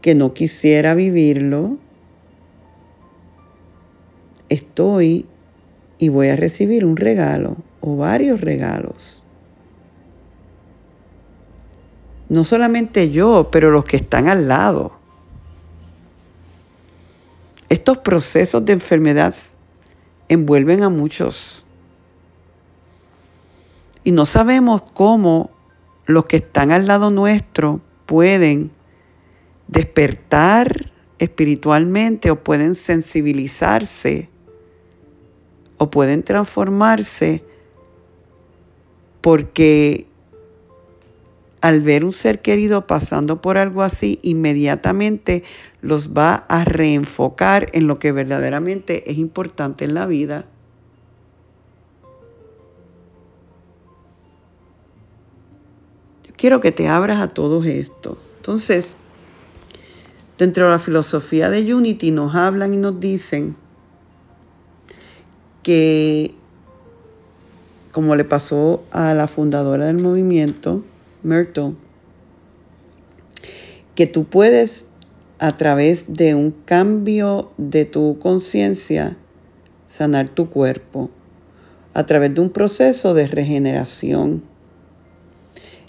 que 0.00 0.14
no 0.14 0.32
quisiera 0.32 0.94
vivirlo, 0.94 1.76
estoy 4.48 5.26
y 5.98 6.08
voy 6.08 6.28
a 6.28 6.36
recibir 6.36 6.86
un 6.86 6.96
regalo 6.96 7.58
o 7.82 7.96
varios 7.96 8.40
regalos. 8.40 9.22
No 12.30 12.42
solamente 12.42 13.10
yo, 13.10 13.50
pero 13.52 13.70
los 13.70 13.84
que 13.84 13.98
están 13.98 14.28
al 14.28 14.48
lado. 14.48 14.92
Estos 17.68 17.98
procesos 17.98 18.64
de 18.64 18.72
enfermedad 18.72 19.34
envuelven 20.28 20.82
a 20.82 20.88
muchos. 20.88 21.66
Y 24.02 24.12
no 24.12 24.26
sabemos 24.26 24.82
cómo 24.82 25.50
los 26.06 26.26
que 26.26 26.36
están 26.36 26.72
al 26.72 26.86
lado 26.86 27.10
nuestro 27.10 27.80
pueden 28.06 28.70
despertar 29.68 30.92
espiritualmente 31.18 32.30
o 32.30 32.42
pueden 32.42 32.74
sensibilizarse 32.74 34.28
o 35.78 35.90
pueden 35.90 36.22
transformarse 36.22 37.42
porque 39.20 40.06
al 41.64 41.80
ver 41.80 42.04
un 42.04 42.12
ser 42.12 42.42
querido 42.42 42.86
pasando 42.86 43.40
por 43.40 43.56
algo 43.56 43.82
así, 43.82 44.18
inmediatamente 44.20 45.44
los 45.80 46.12
va 46.12 46.44
a 46.50 46.62
reenfocar 46.62 47.70
en 47.72 47.86
lo 47.86 47.98
que 47.98 48.12
verdaderamente 48.12 49.10
es 49.10 49.16
importante 49.16 49.86
en 49.86 49.94
la 49.94 50.04
vida. 50.04 50.44
quiero 56.36 56.60
que 56.60 56.72
te 56.72 56.88
abras 56.88 57.22
a 57.22 57.28
todo 57.28 57.64
esto. 57.64 58.18
Entonces, 58.36 58.98
dentro 60.36 60.66
de 60.66 60.72
la 60.72 60.78
filosofía 60.78 61.48
de 61.48 61.74
Unity 61.74 62.10
nos 62.10 62.34
hablan 62.34 62.74
y 62.74 62.76
nos 62.76 63.00
dicen 63.00 63.56
que, 65.62 66.34
como 67.92 68.14
le 68.16 68.24
pasó 68.24 68.82
a 68.90 69.14
la 69.14 69.26
fundadora 69.26 69.86
del 69.86 70.02
movimiento, 70.02 70.82
Myrtle, 71.24 71.74
que 73.96 74.06
tú 74.06 74.24
puedes 74.24 74.86
a 75.38 75.56
través 75.56 76.12
de 76.12 76.34
un 76.34 76.52
cambio 76.52 77.50
de 77.56 77.84
tu 77.84 78.18
conciencia 78.20 79.16
sanar 79.88 80.28
tu 80.28 80.48
cuerpo, 80.48 81.10
a 81.92 82.06
través 82.06 82.34
de 82.34 82.40
un 82.40 82.50
proceso 82.50 83.14
de 83.14 83.26
regeneración 83.26 84.42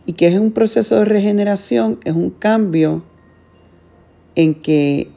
y 0.06 0.14
que 0.14 0.28
es 0.28 0.38
un 0.38 0.52
proceso 0.52 0.98
de 0.98 1.06
regeneración, 1.06 2.00
es 2.04 2.14
un 2.14 2.30
cambio 2.30 3.04
en 4.36 4.56
que 4.56 5.10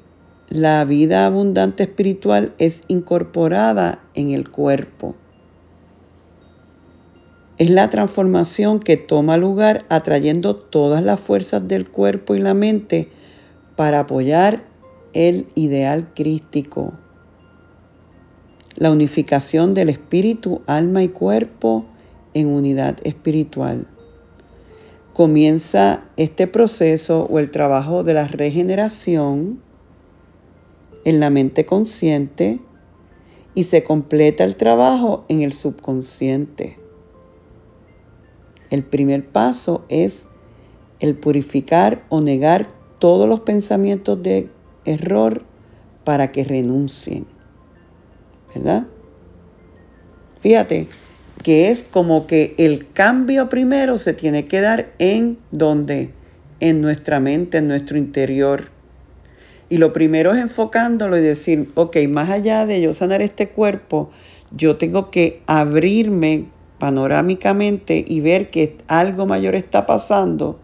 la 0.49 0.85
vida 0.85 1.27
abundante 1.27 1.83
espiritual 1.83 2.55
es 2.59 2.81
incorporada 2.89 4.01
en 4.15 4.31
el 4.31 4.49
cuerpo. 4.49 5.15
Es 7.59 7.71
la 7.71 7.91
transformación 7.91 8.79
que 8.79 8.97
toma 8.97 9.37
lugar 9.37 9.85
atrayendo 9.89 10.55
todas 10.55 11.03
las 11.03 11.19
fuerzas 11.19 11.67
del 11.67 11.89
cuerpo 11.89 12.35
y 12.35 12.39
la 12.39 12.55
mente 12.55 13.09
para 13.75 14.01
apoyar 14.01 14.65
el 15.13 15.49
ideal 15.57 16.09
crístico. 16.15 16.93
La 18.77 18.93
unificación 18.93 19.75
del 19.75 19.89
espíritu, 19.89 20.63
alma 20.67 21.03
y 21.03 21.09
cuerpo 21.09 21.85
en 22.33 22.47
unidad 22.47 22.97
espiritual 23.03 23.89
comienza 25.19 26.05
este 26.17 26.47
proceso 26.47 27.27
o 27.29 27.41
el 27.41 27.51
trabajo 27.51 28.05
de 28.05 28.15
la 28.15 28.29
regeneración 28.29 29.61
en 31.05 31.19
la 31.19 31.29
mente 31.29 31.67
consciente 31.67 32.61
y 33.57 33.65
se 33.65 33.83
completa 33.83 34.45
el 34.45 34.55
trabajo 34.55 35.25
en 35.29 35.43
el 35.43 35.53
subconsciente. 35.53 36.88
El 38.71 38.83
primer 38.83 39.27
paso 39.27 39.85
es 39.89 40.27
el 41.01 41.15
purificar 41.15 42.05
o 42.09 42.21
negar 42.21 42.69
todos 42.99 43.29
los 43.29 43.41
pensamientos 43.41 44.23
de 44.23 44.49
error 44.85 45.43
para 46.05 46.33
que 46.33 46.45
renuncien. 46.45 47.27
¿Verdad? 48.55 48.87
Fíjate, 50.41 50.89
que 51.43 51.71
es 51.71 51.83
como 51.83 52.27
que 52.27 52.55
el 52.59 52.91
cambio 52.93 53.49
primero 53.49 53.99
se 53.99 54.13
tiene 54.13 54.47
que 54.47 54.61
dar 54.61 54.91
en 54.99 55.39
donde, 55.51 56.11
en 56.61 56.81
nuestra 56.81 57.21
mente, 57.21 57.59
en 57.59 57.69
nuestro 57.69 57.99
interior. 57.99 58.69
Y 59.69 59.79
lo 59.79 59.93
primero 59.93 60.33
es 60.33 60.41
enfocándolo 60.41 61.17
y 61.19 61.21
decir, 61.21 61.71
ok, 61.75 61.97
más 62.09 62.31
allá 62.31 62.67
de 62.67 62.81
yo 62.81 62.93
sanar 62.93 63.23
este 63.23 63.49
cuerpo, 63.49 64.11
yo 64.51 64.77
tengo 64.77 65.11
que 65.11 65.43
abrirme 65.47 66.47
panorámicamente 66.79 68.05
y 68.07 68.21
ver 68.21 68.51
que 68.51 68.77
algo 68.87 69.27
mayor 69.27 69.55
está 69.55 69.87
pasando 69.87 70.59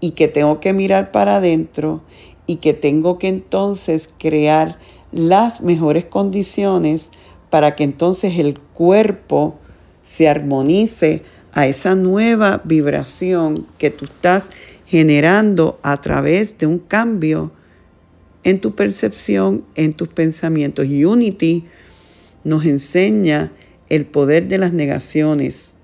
y 0.00 0.12
que 0.12 0.28
tengo 0.28 0.60
que 0.60 0.72
mirar 0.72 1.10
para 1.12 1.36
adentro 1.36 2.02
y 2.46 2.56
que 2.56 2.74
tengo 2.74 3.18
que 3.18 3.28
entonces 3.28 4.08
crear 4.18 4.78
las 5.12 5.60
mejores 5.60 6.04
condiciones 6.04 7.10
para 7.50 7.74
que 7.74 7.84
entonces 7.84 8.38
el 8.38 8.58
cuerpo 8.58 9.56
se 10.02 10.28
armonice 10.28 11.22
a 11.52 11.66
esa 11.66 11.94
nueva 11.94 12.60
vibración 12.64 13.66
que 13.78 13.90
tú 13.90 14.04
estás 14.04 14.50
generando 14.86 15.78
a 15.82 15.96
través 15.96 16.58
de 16.58 16.66
un 16.66 16.78
cambio 16.78 17.50
en 18.44 18.60
tu 18.60 18.74
percepción, 18.74 19.64
en 19.74 19.92
tus 19.92 20.08
pensamientos. 20.08 20.86
Unity 20.86 21.64
nos 22.44 22.64
enseña 22.64 23.52
el 23.88 24.06
poder 24.06 24.48
de 24.48 24.58
las 24.58 24.72
negaciones. 24.72 25.74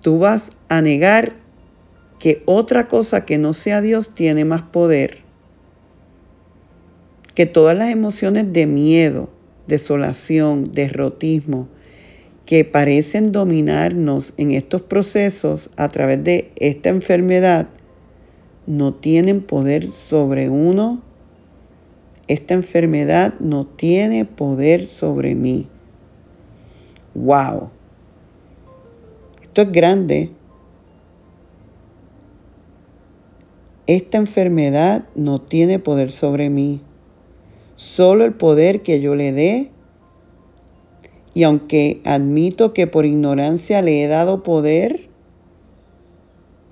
Tú 0.00 0.18
vas 0.18 0.50
a 0.68 0.82
negar 0.82 1.34
que 2.18 2.42
otra 2.46 2.88
cosa 2.88 3.24
que 3.24 3.38
no 3.38 3.52
sea 3.52 3.80
Dios 3.80 4.14
tiene 4.14 4.44
más 4.44 4.62
poder. 4.62 5.18
Que 7.34 7.46
todas 7.46 7.76
las 7.76 7.90
emociones 7.90 8.52
de 8.52 8.66
miedo, 8.66 9.28
desolación, 9.66 10.72
derrotismo, 10.72 11.68
que 12.46 12.64
parecen 12.64 13.32
dominarnos 13.32 14.34
en 14.36 14.52
estos 14.52 14.82
procesos 14.82 15.70
a 15.76 15.88
través 15.88 16.22
de 16.22 16.52
esta 16.56 16.90
enfermedad 16.90 17.68
no 18.66 18.94
tienen 18.94 19.42
poder 19.42 19.86
sobre 19.86 20.48
uno. 20.48 21.02
Esta 22.28 22.54
enfermedad 22.54 23.34
no 23.40 23.66
tiene 23.66 24.24
poder 24.24 24.86
sobre 24.86 25.34
mí. 25.34 25.68
¡Wow! 27.14 27.70
Esto 29.42 29.62
es 29.62 29.72
grande. 29.72 30.30
Esta 33.86 34.18
enfermedad 34.18 35.04
no 35.14 35.40
tiene 35.40 35.78
poder 35.78 36.10
sobre 36.10 36.50
mí. 36.50 36.80
Solo 37.76 38.24
el 38.24 38.32
poder 38.32 38.82
que 38.82 39.00
yo 39.00 39.14
le 39.14 39.32
dé 39.32 39.70
y 41.34 41.42
aunque 41.42 42.00
admito 42.04 42.72
que 42.72 42.86
por 42.86 43.04
ignorancia 43.04 43.82
le 43.82 44.02
he 44.02 44.08
dado 44.08 44.44
poder, 44.44 45.08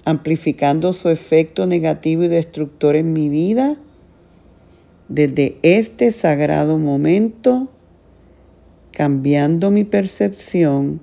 amplificando 0.04 0.92
su 0.92 1.08
efecto 1.08 1.66
negativo 1.66 2.22
y 2.22 2.28
destructor 2.28 2.94
en 2.94 3.12
mi 3.12 3.28
vida, 3.28 3.76
desde 5.08 5.58
este 5.62 6.12
sagrado 6.12 6.78
momento, 6.78 7.68
cambiando 8.92 9.70
mi 9.70 9.84
percepción 9.84 11.00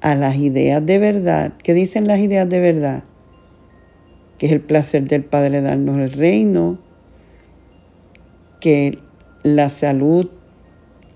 a 0.00 0.14
las 0.14 0.36
ideas 0.36 0.84
de 0.84 0.98
verdad. 0.98 1.52
¿Qué 1.62 1.74
dicen 1.74 2.06
las 2.06 2.18
ideas 2.18 2.48
de 2.48 2.60
verdad? 2.60 3.04
Que 4.38 4.46
es 4.46 4.52
el 4.52 4.60
placer 4.60 5.04
del 5.08 5.24
Padre 5.24 5.60
darnos 5.60 5.98
el 5.98 6.12
reino, 6.12 6.78
que 8.60 8.98
la 9.42 9.68
salud 9.68 10.30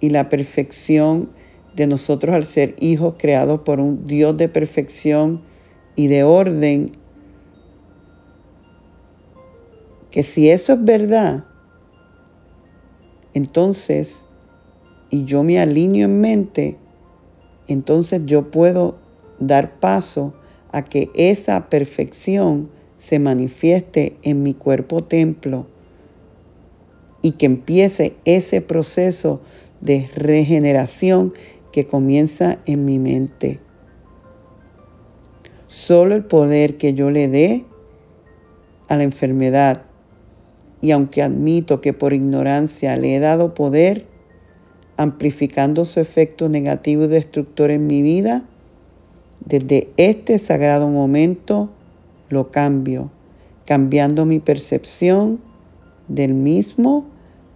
y 0.01 0.11
la 0.11 0.29
perfección 0.29 1.31
de 1.75 1.87
nosotros 1.87 2.35
al 2.35 2.45
ser 2.45 2.75
hijos 2.79 3.15
creados 3.19 3.61
por 3.61 3.81
un 3.81 4.07
Dios 4.07 4.37
de 4.37 4.49
perfección 4.49 5.43
y 5.97 6.09
de 6.09 6.25
orden, 6.25 6.93
que 10.11 10.23
si 10.23 10.51
eso 10.51 10.75
es 10.75 10.85
verdad, 10.85 11.45
entonces, 13.35 14.25
y 15.11 15.25
yo 15.25 15.43
me 15.43 15.59
alineo 15.61 16.07
en 16.07 16.21
mente, 16.21 16.77
entonces 17.67 18.23
yo 18.27 18.51
puedo 18.51 18.97
dar 19.39 19.79
paso 19.79 20.35
a 20.73 20.85
que 20.85 21.11
esa 21.15 21.69
perfección 21.69 22.69
se 22.97 23.19
manifieste 23.19 24.17
en 24.23 24.43
mi 24.43 24.55
cuerpo 24.55 25.05
templo 25.05 25.67
y 27.23 27.33
que 27.33 27.47
empiece 27.47 28.17
ese 28.25 28.61
proceso 28.61 29.41
de 29.81 30.09
regeneración 30.15 31.33
que 31.73 31.87
comienza 31.87 32.59
en 32.67 32.85
mi 32.85 32.99
mente. 32.99 33.61
Solo 35.67 36.15
el 36.15 36.25
poder 36.25 36.77
que 36.77 36.95
yo 36.95 37.11
le 37.11 37.29
dé 37.29 37.65
a 38.89 38.97
la 38.97 39.03
enfermedad, 39.03 39.83
y 40.81 40.93
aunque 40.93 41.23
admito 41.23 41.81
que 41.81 41.93
por 41.93 42.13
ignorancia 42.13 42.97
le 42.97 43.15
he 43.15 43.21
dado 43.21 43.53
poder, 43.55 44.07
amplificando 44.99 45.87
su 45.87 46.01
efecto 46.01 46.51
negativo 46.51 47.05
y 47.05 47.09
destructor 47.09 47.71
en 47.71 47.87
mi 47.87 48.03
vida, 48.03 48.43
desde 49.47 49.89
este 49.97 50.37
sagrado 50.39 50.89
momento 50.89 51.71
lo 52.29 52.51
cambio, 52.51 53.09
cambiando 53.65 54.27
mi 54.27 54.41
percepción 54.41 55.39
del 56.09 56.35
mismo 56.35 57.05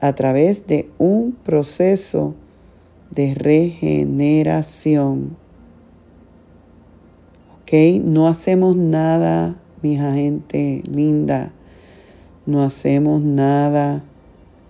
a 0.01 0.15
través 0.15 0.69
de 0.69 0.89
un 0.99 1.33
proceso 1.33 2.37
de 3.11 3.35
regeneración. 3.35 5.37
¿Ok? 7.61 7.73
No 8.05 8.29
hacemos 8.29 8.77
nada, 8.77 9.57
mi 9.83 9.97
gente 9.97 10.85
linda, 10.89 11.51
no 12.47 12.63
hacemos 12.63 13.21
nada 13.21 14.05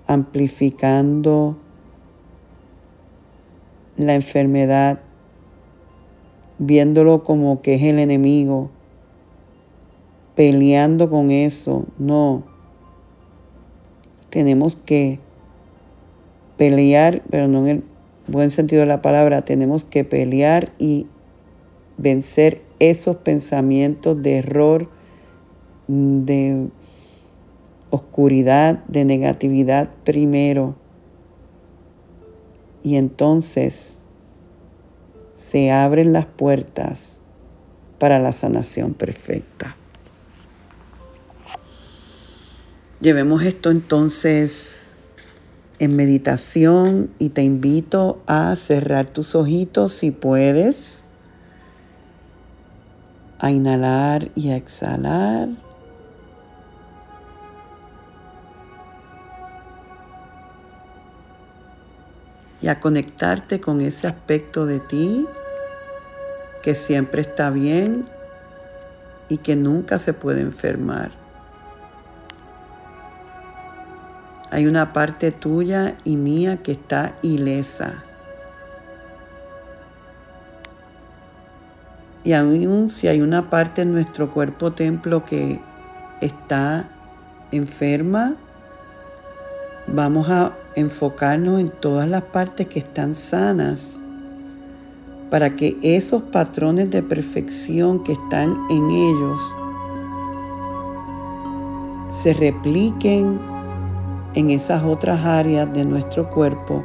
amplificando 0.07 1.59
la 4.03 4.15
enfermedad, 4.15 5.01
viéndolo 6.59 7.23
como 7.23 7.62
que 7.62 7.75
es 7.75 7.83
el 7.83 7.99
enemigo, 7.99 8.71
peleando 10.35 11.11
con 11.11 11.31
eso. 11.31 11.85
No, 11.99 12.43
tenemos 14.31 14.77
que 14.77 15.19
pelear, 16.57 17.23
pero 17.31 17.49
no 17.49 17.67
en 17.67 17.69
el 17.69 17.85
buen 18.29 18.51
sentido 18.51 18.81
de 18.81 18.87
la 18.87 19.03
palabra, 19.03 19.43
tenemos 19.43 19.85
que 19.85 20.05
pelear 20.05 20.73
y 20.79 21.07
vencer 21.99 22.62
esos 22.79 23.17
pensamientos 23.17 24.23
de 24.23 24.38
error, 24.38 24.88
de 25.88 26.69
oscuridad, 27.91 28.83
de 28.87 29.05
negatividad 29.05 29.91
primero. 30.05 30.75
Y 32.83 32.97
entonces 32.97 34.03
se 35.35 35.71
abren 35.71 36.12
las 36.12 36.27
puertas 36.27 37.23
para 37.99 38.18
la 38.18 38.33
sanación 38.33 38.95
perfecta. 38.95 39.77
Llevemos 43.01 43.42
esto 43.42 43.71
entonces 43.71 44.92
en 45.81 45.97
meditación 45.97 47.11
y 47.18 47.31
te 47.31 47.42
invito 47.42 48.23
a 48.27 48.55
cerrar 48.55 49.11
tus 49.11 49.35
ojitos 49.35 49.92
si 49.92 50.12
puedes, 50.12 51.03
a 53.40 53.51
inhalar 53.51 54.31
y 54.37 54.51
a 54.51 54.57
exhalar. 54.57 55.49
Y 62.62 62.68
a 62.68 62.81
conectarte 62.81 63.61
con 63.61 63.81
ese 63.81 64.07
aspecto 64.07 64.64
de 64.64 64.81
ti 64.81 65.27
que 66.62 66.75
siempre 66.75 67.20
está 67.20 67.51
bien 67.51 68.05
y 69.29 69.38
que 69.38 69.57
nunca 69.57 69.98
se 69.98 70.14
puede 70.14 70.40
enfermar. 70.40 71.11
Hay 74.51 74.66
una 74.66 74.92
parte 74.92 75.33
tuya 75.33 75.96
y 76.05 76.16
mía 76.16 76.59
que 76.59 76.72
está 76.72 77.14
ilesa. 77.22 78.05
Y 82.22 82.35
aún 82.35 82.90
si 82.90 83.09
hay 83.09 83.20
una 83.20 83.51
parte 83.51 83.83
en 83.83 83.92
nuestro 83.92 84.31
cuerpo 84.31 84.72
templo 84.72 85.25
que 85.25 85.59
está 86.20 86.88
enferma, 87.51 88.37
vamos 89.87 90.29
a 90.29 90.53
enfocarnos 90.77 91.61
en 91.61 91.68
todas 91.68 92.09
las 92.09 92.23
partes 92.23 92.66
que 92.66 92.79
están 92.79 93.14
sanas 93.14 93.99
para 95.31 95.57
que 95.57 95.77
esos 95.83 96.23
patrones 96.25 96.90
de 96.90 97.03
perfección 97.03 98.05
que 98.05 98.12
están 98.12 98.57
en 98.71 98.90
ellos 98.90 99.40
se 102.11 102.35
repliquen 102.35 103.40
en 104.35 104.51
esas 104.51 104.85
otras 104.85 105.25
áreas 105.25 105.73
de 105.73 105.85
nuestro 105.85 106.31
cuerpo 106.31 106.85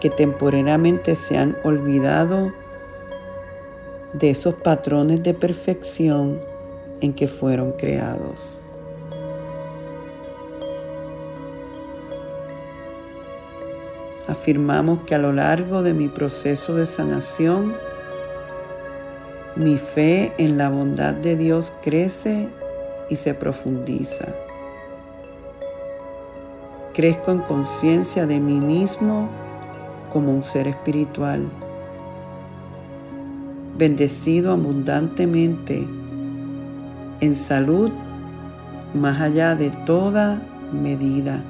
que 0.00 0.10
temporariamente 0.10 1.14
se 1.14 1.36
han 1.36 1.56
olvidado 1.64 2.52
de 4.12 4.30
esos 4.30 4.54
patrones 4.54 5.22
de 5.22 5.34
perfección 5.34 6.40
en 7.00 7.12
que 7.12 7.28
fueron 7.28 7.72
creados. 7.72 8.67
Afirmamos 14.28 15.00
que 15.06 15.14
a 15.14 15.18
lo 15.18 15.32
largo 15.32 15.82
de 15.82 15.94
mi 15.94 16.08
proceso 16.08 16.74
de 16.74 16.86
sanación, 16.86 17.74
mi 19.56 19.78
fe 19.78 20.32
en 20.38 20.58
la 20.58 20.68
bondad 20.68 21.14
de 21.14 21.36
Dios 21.36 21.72
crece 21.82 22.48
y 23.10 23.16
se 23.16 23.34
profundiza 23.34 24.28
crezco 26.98 27.30
en 27.30 27.38
conciencia 27.38 28.26
de 28.26 28.40
mí 28.40 28.58
mismo 28.58 29.28
como 30.12 30.34
un 30.34 30.42
ser 30.42 30.66
espiritual, 30.66 31.48
bendecido 33.76 34.50
abundantemente 34.50 35.86
en 37.20 37.34
salud 37.36 37.92
más 38.94 39.20
allá 39.20 39.54
de 39.54 39.70
toda 39.86 40.42
medida. 40.72 41.40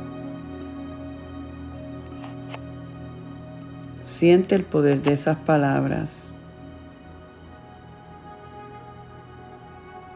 Siente 4.18 4.56
el 4.56 4.64
poder 4.64 5.00
de 5.00 5.12
esas 5.12 5.36
palabras. 5.36 6.32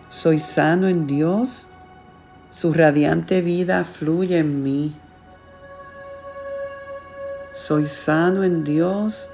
Soy 0.09 0.41
sano 0.41 0.89
en 0.89 1.07
Dios, 1.07 1.69
su 2.51 2.73
radiante 2.73 3.43
vida 3.43 3.85
fluye 3.85 4.39
en 4.39 4.65
mí. 4.65 4.97
Soy 7.53 7.87
sano 7.87 8.43
en 8.43 8.65
Dios, 8.65 9.31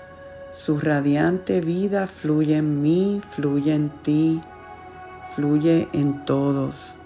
su 0.53 0.79
radiante 0.79 1.63
vida 1.63 2.07
fluye 2.07 2.59
en 2.59 2.83
mí, 2.83 3.23
fluye 3.37 3.75
en 3.75 3.89
ti, 3.89 4.43
fluye 5.35 5.89
en 5.95 6.27
todos. 6.27 6.99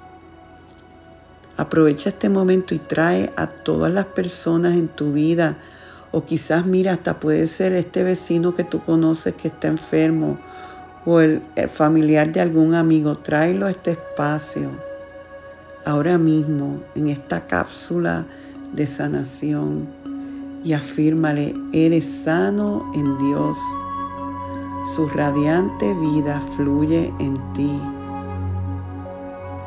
Aprovecha 1.57 2.09
este 2.09 2.29
momento 2.29 2.75
y 2.75 2.81
trae 2.81 3.33
a 3.37 3.47
todas 3.47 3.93
las 3.93 4.07
personas 4.07 4.75
en 4.75 4.89
tu 4.89 5.13
vida, 5.13 5.59
o 6.13 6.25
quizás 6.25 6.67
mira, 6.67 6.93
hasta 6.93 7.19
puede 7.19 7.47
ser 7.47 7.73
este 7.73 8.05
vecino 8.05 8.55
que 8.55 8.65
tú 8.65 8.81
conoces 8.81 9.35
que 9.35 9.49
está 9.49 9.69
enfermo, 9.69 10.39
o 11.05 11.21
el 11.21 11.43
familiar 11.73 12.31
de 12.33 12.41
algún 12.41 12.75
amigo, 12.75 13.17
tráelo 13.17 13.67
a 13.67 13.71
este 13.71 13.93
espacio, 13.93 14.71
ahora 15.85 16.19
mismo, 16.19 16.81
en 16.95 17.09
esta 17.09 17.47
cápsula 17.47 18.25
de 18.73 18.87
sanación 18.87 19.89
y 20.65 20.75
afírmale, 20.75 21.55
eres 21.73 22.05
sano 22.05 22.93
en 22.95 23.19
Dios. 23.19 23.59
Su 24.95 25.09
radiante 25.09 25.93
vida 25.95 26.41
fluye 26.57 27.13
en 27.19 27.37
ti. 27.53 27.81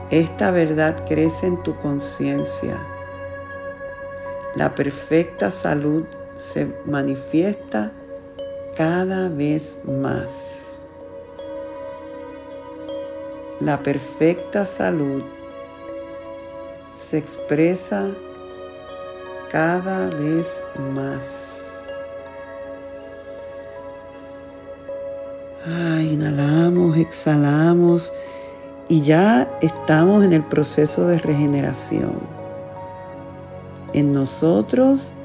Esta 0.10 0.52
verdad 0.52 1.04
crece 1.08 1.48
en 1.48 1.62
tu 1.64 1.76
conciencia. 1.78 2.78
La 4.56 4.76
perfecta 4.76 5.52
salud 5.52 6.04
se 6.38 6.68
manifiesta 6.86 7.92
cada 8.76 9.30
vez 9.30 9.80
más. 9.86 10.86
La 13.60 13.82
perfecta 13.82 14.66
salud 14.66 15.24
se 16.94 17.18
expresa 17.18 18.08
cada 19.50 20.10
vez 20.10 20.62
más. 20.94 21.90
Ah, 25.66 26.02
inhalamos, 26.02 26.98
exhalamos 26.98 28.14
y 28.88 29.02
ya 29.02 29.50
estamos 29.62 30.24
en 30.24 30.34
el 30.34 30.44
proceso 30.44 31.08
de 31.08 31.18
regeneración 31.18 32.20
en 33.94 34.12
nosotros 34.12 35.16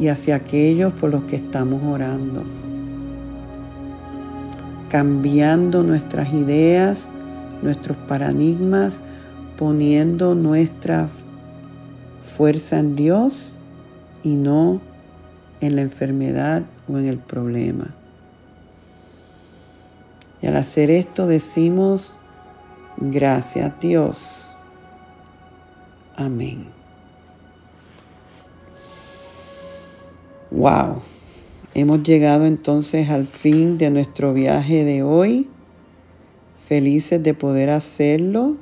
y 0.00 0.08
hacia 0.08 0.36
aquellos 0.36 0.94
por 0.94 1.10
los 1.10 1.24
que 1.24 1.36
estamos 1.36 1.82
orando. 1.84 2.42
Cambiando 4.88 5.82
nuestras 5.82 6.32
ideas, 6.32 7.10
nuestros 7.62 7.98
paradigmas, 7.98 9.02
poniendo 9.58 10.34
nuestra 10.34 11.08
fuerza 12.22 12.78
en 12.78 12.96
Dios 12.96 13.56
y 14.24 14.30
no 14.30 14.80
en 15.60 15.76
la 15.76 15.82
enfermedad 15.82 16.62
o 16.88 16.96
en 16.96 17.06
el 17.06 17.18
problema. 17.18 17.88
Y 20.40 20.46
al 20.46 20.56
hacer 20.56 20.90
esto 20.90 21.26
decimos, 21.26 22.16
gracias 22.96 23.78
Dios. 23.80 24.56
Amén. 26.16 26.79
Wow. 30.50 31.02
Hemos 31.74 32.02
llegado 32.02 32.44
entonces 32.44 33.08
al 33.08 33.24
fin 33.24 33.78
de 33.78 33.90
nuestro 33.90 34.34
viaje 34.34 34.84
de 34.84 35.04
hoy. 35.04 35.48
Felices 36.66 37.22
de 37.22 37.34
poder 37.34 37.70
hacerlo. 37.70 38.56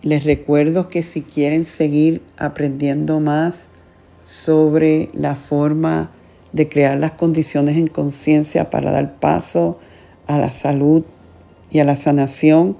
Les 0.00 0.24
recuerdo 0.24 0.88
que 0.88 1.02
si 1.02 1.20
quieren 1.20 1.66
seguir 1.66 2.22
aprendiendo 2.38 3.20
más 3.20 3.68
sobre 4.24 5.10
la 5.12 5.34
forma 5.34 6.12
de 6.52 6.70
crear 6.70 6.96
las 6.96 7.12
condiciones 7.12 7.76
en 7.76 7.88
conciencia 7.88 8.70
para 8.70 8.90
dar 8.90 9.16
paso 9.16 9.78
a 10.26 10.38
la 10.38 10.50
salud 10.52 11.04
y 11.70 11.80
a 11.80 11.84
la 11.84 11.96
sanación, 11.96 12.78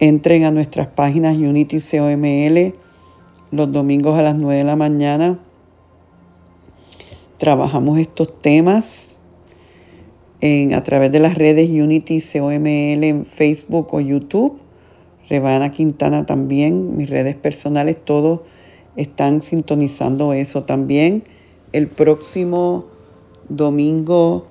entren 0.00 0.42
a 0.44 0.50
nuestras 0.50 0.88
páginas 0.88 1.36
Unity 1.36 1.78
COML 1.80 2.74
los 3.52 3.70
domingos 3.70 4.18
a 4.18 4.22
las 4.22 4.36
9 4.36 4.58
de 4.58 4.64
la 4.64 4.76
mañana. 4.76 5.38
Trabajamos 7.44 7.98
estos 7.98 8.40
temas 8.40 9.20
en, 10.40 10.72
a 10.72 10.82
través 10.82 11.12
de 11.12 11.18
las 11.18 11.34
redes 11.34 11.68
Unity 11.68 12.18
COML 12.22 13.04
en 13.04 13.26
Facebook 13.26 13.88
o 13.92 14.00
YouTube. 14.00 14.56
Rebana 15.28 15.70
Quintana 15.70 16.24
también, 16.24 16.96
mis 16.96 17.10
redes 17.10 17.36
personales, 17.36 18.02
todos 18.02 18.40
están 18.96 19.42
sintonizando 19.42 20.32
eso 20.32 20.64
también. 20.64 21.22
El 21.74 21.88
próximo 21.88 22.86
domingo 23.50 24.46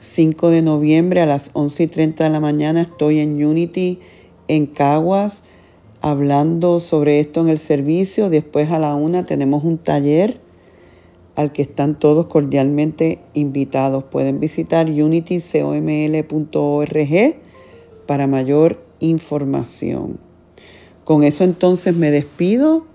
5 0.00 0.50
de 0.50 0.60
noviembre 0.60 1.22
a 1.22 1.26
las 1.26 1.48
11 1.54 1.84
y 1.84 1.86
30 1.86 2.24
de 2.24 2.28
la 2.28 2.40
mañana 2.40 2.82
estoy 2.82 3.20
en 3.20 3.42
Unity 3.42 4.00
en 4.48 4.66
Caguas 4.66 5.44
hablando 6.02 6.78
sobre 6.78 7.20
esto 7.20 7.40
en 7.40 7.48
el 7.48 7.56
servicio. 7.56 8.28
Después 8.28 8.70
a 8.70 8.78
la 8.78 8.94
una 8.96 9.24
tenemos 9.24 9.64
un 9.64 9.78
taller 9.78 10.46
al 11.38 11.52
que 11.52 11.62
están 11.62 11.94
todos 11.94 12.26
cordialmente 12.26 13.20
invitados. 13.32 14.02
Pueden 14.02 14.40
visitar 14.40 14.90
unitycoml.org 14.90 17.36
para 18.06 18.26
mayor 18.26 18.82
información. 18.98 20.18
Con 21.04 21.22
eso 21.22 21.44
entonces 21.44 21.94
me 21.94 22.10
despido 22.10 22.88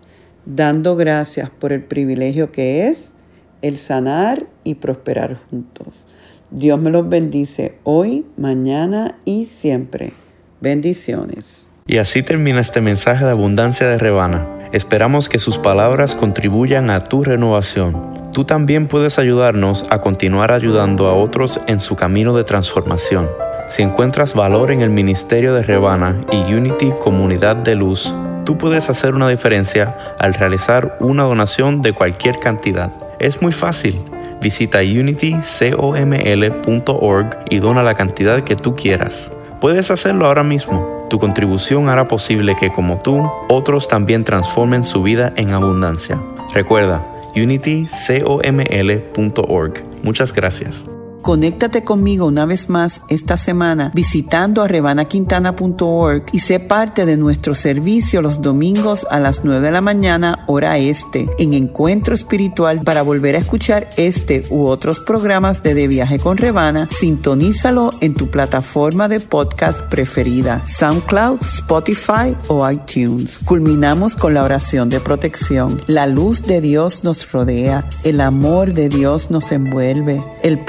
dando 0.46 0.98
gracias 0.98 1.50
por 1.52 1.72
el 1.72 1.86
privilegio 1.86 2.52
que 2.52 2.90
es 2.90 3.14
el 3.62 3.78
sanar 3.78 4.46
y 4.66 4.76
prosperar 4.76 5.40
juntos. 5.50 6.06
Dios 6.52 6.82
me 6.82 6.92
los 6.92 7.08
bendice 7.08 7.78
hoy, 7.84 8.26
mañana 8.36 9.18
y 9.24 9.46
siempre. 9.46 10.12
Bendiciones. 10.60 11.70
Y 11.88 11.98
así 11.98 12.24
termina 12.24 12.60
este 12.60 12.82
mensaje 12.82 13.24
de 13.24 13.32
abundancia 13.32 13.88
de 13.88 13.98
Rebana. 13.98 14.70
Esperamos 14.74 15.30
que 15.30 15.40
sus 15.40 15.58
palabras 15.58 16.14
contribuyan 16.14 16.90
a 16.90 17.06
tu 17.06 17.24
renovación. 17.24 18.23
Tú 18.34 18.46
también 18.46 18.88
puedes 18.88 19.20
ayudarnos 19.20 19.86
a 19.92 20.02
continuar 20.02 20.52
ayudando 20.52 21.06
a 21.08 21.14
otros 21.14 21.60
en 21.68 21.80
su 21.80 21.96
camino 21.96 22.36
de 22.36 22.44
transformación. 22.44 23.30
Si 23.70 23.84
encuentras 23.84 24.34
valor 24.34 24.72
en 24.72 24.82
el 24.82 24.90
ministerio 24.90 25.54
de 25.54 25.64
Rebana 25.64 26.20
y 26.32 26.54
Unity 26.54 26.92
Comunidad 27.00 27.56
de 27.56 27.76
Luz, 27.76 28.14
tú 28.44 28.58
puedes 28.58 28.90
hacer 28.90 29.14
una 29.14 29.30
diferencia 29.30 29.96
al 30.20 30.34
realizar 30.34 30.98
una 31.00 31.24
donación 31.24 31.82
de 31.82 31.94
cualquier 31.94 32.40
cantidad. 32.40 32.92
Es 33.20 33.42
muy 33.42 33.52
fácil. 33.52 34.02
Visita 34.42 34.80
unitycoml.org 34.80 37.38
y 37.50 37.60
dona 37.60 37.84
la 37.84 37.94
cantidad 37.94 38.44
que 38.44 38.56
tú 38.56 38.76
quieras. 38.76 39.32
Puedes 39.62 39.92
hacerlo 39.92 40.26
ahora 40.26 40.44
mismo 40.44 40.94
tu 41.14 41.20
contribución 41.20 41.90
hará 41.90 42.08
posible 42.08 42.56
que, 42.60 42.72
como 42.72 42.98
tú, 42.98 43.32
otros 43.48 43.88
también 43.88 44.24
transformen 44.24 44.84
su 44.84 45.04
vida 45.04 45.32
en 45.36 45.52
abundancia. 45.52 46.20
Recuerda, 46.56 47.06
unitycoml.org. 47.36 49.84
Muchas 50.04 50.34
gracias. 50.34 50.84
Conéctate 51.24 51.86
conmigo 51.86 52.26
una 52.26 52.46
vez 52.46 52.70
más 52.70 53.02
esta 53.08 53.38
semana 53.38 53.92
visitando 53.96 54.62
a 54.62 54.68
rebanaquintana.org 54.68 56.26
y 56.34 56.40
sé 56.40 56.60
parte 56.60 57.06
de 57.06 57.16
nuestro 57.16 57.56
servicio 57.56 58.22
los 58.22 58.42
domingos 58.42 59.08
a 59.10 59.20
las 59.20 59.46
9 59.46 59.62
de 59.62 59.72
la 59.72 59.80
mañana 59.80 60.44
hora 60.48 60.78
este 60.78 61.30
en 61.40 61.54
Encuentro 61.54 62.14
Espiritual 62.14 62.82
para 62.84 63.04
volver 63.04 63.38
a 63.38 63.40
escuchar 63.40 63.88
este 63.96 64.44
u 64.50 64.66
otros 64.66 65.00
programas 65.00 65.64
de 65.64 65.74
De 65.74 65.88
Viaje 65.88 66.20
con 66.20 66.36
Rebana. 66.36 66.90
Sintonízalo 66.92 67.92
en 68.02 68.16
tu 68.16 68.30
plataforma 68.30 69.08
de 69.08 69.22
podcast 69.22 69.80
preferida, 69.84 70.62
SoundCloud, 70.68 71.40
Spotify 71.42 72.36
o 72.50 72.70
iTunes. 72.70 73.40
Culminamos 73.46 74.16
con 74.16 74.34
la 74.34 74.44
oración 74.44 74.90
de 74.90 75.00
protección. 75.00 75.80
La 75.88 76.06
luz 76.06 76.44
de 76.44 76.60
Dios 76.60 77.06
nos 77.06 77.32
rodea, 77.32 77.88
el 78.04 78.20
amor 78.20 78.74
de 78.74 78.90
Dios 78.90 79.32
nos 79.32 79.54
envuelve, 79.54 80.22
el 80.44 80.60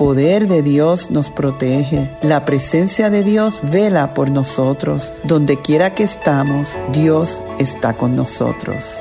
de 0.47 0.63
Dios 0.63 1.11
nos 1.11 1.31
protege. 1.31 2.11
La 2.23 2.45
presencia 2.45 3.11
de 3.11 3.23
Dios 3.23 3.61
vela 3.63 4.15
por 4.15 4.31
nosotros. 4.31 5.13
Donde 5.25 5.61
quiera 5.61 5.95
que 5.95 6.05
estamos, 6.05 6.79
Dios 6.93 7.43
está 7.59 7.95
con 7.95 8.17
nosotros. 8.17 8.99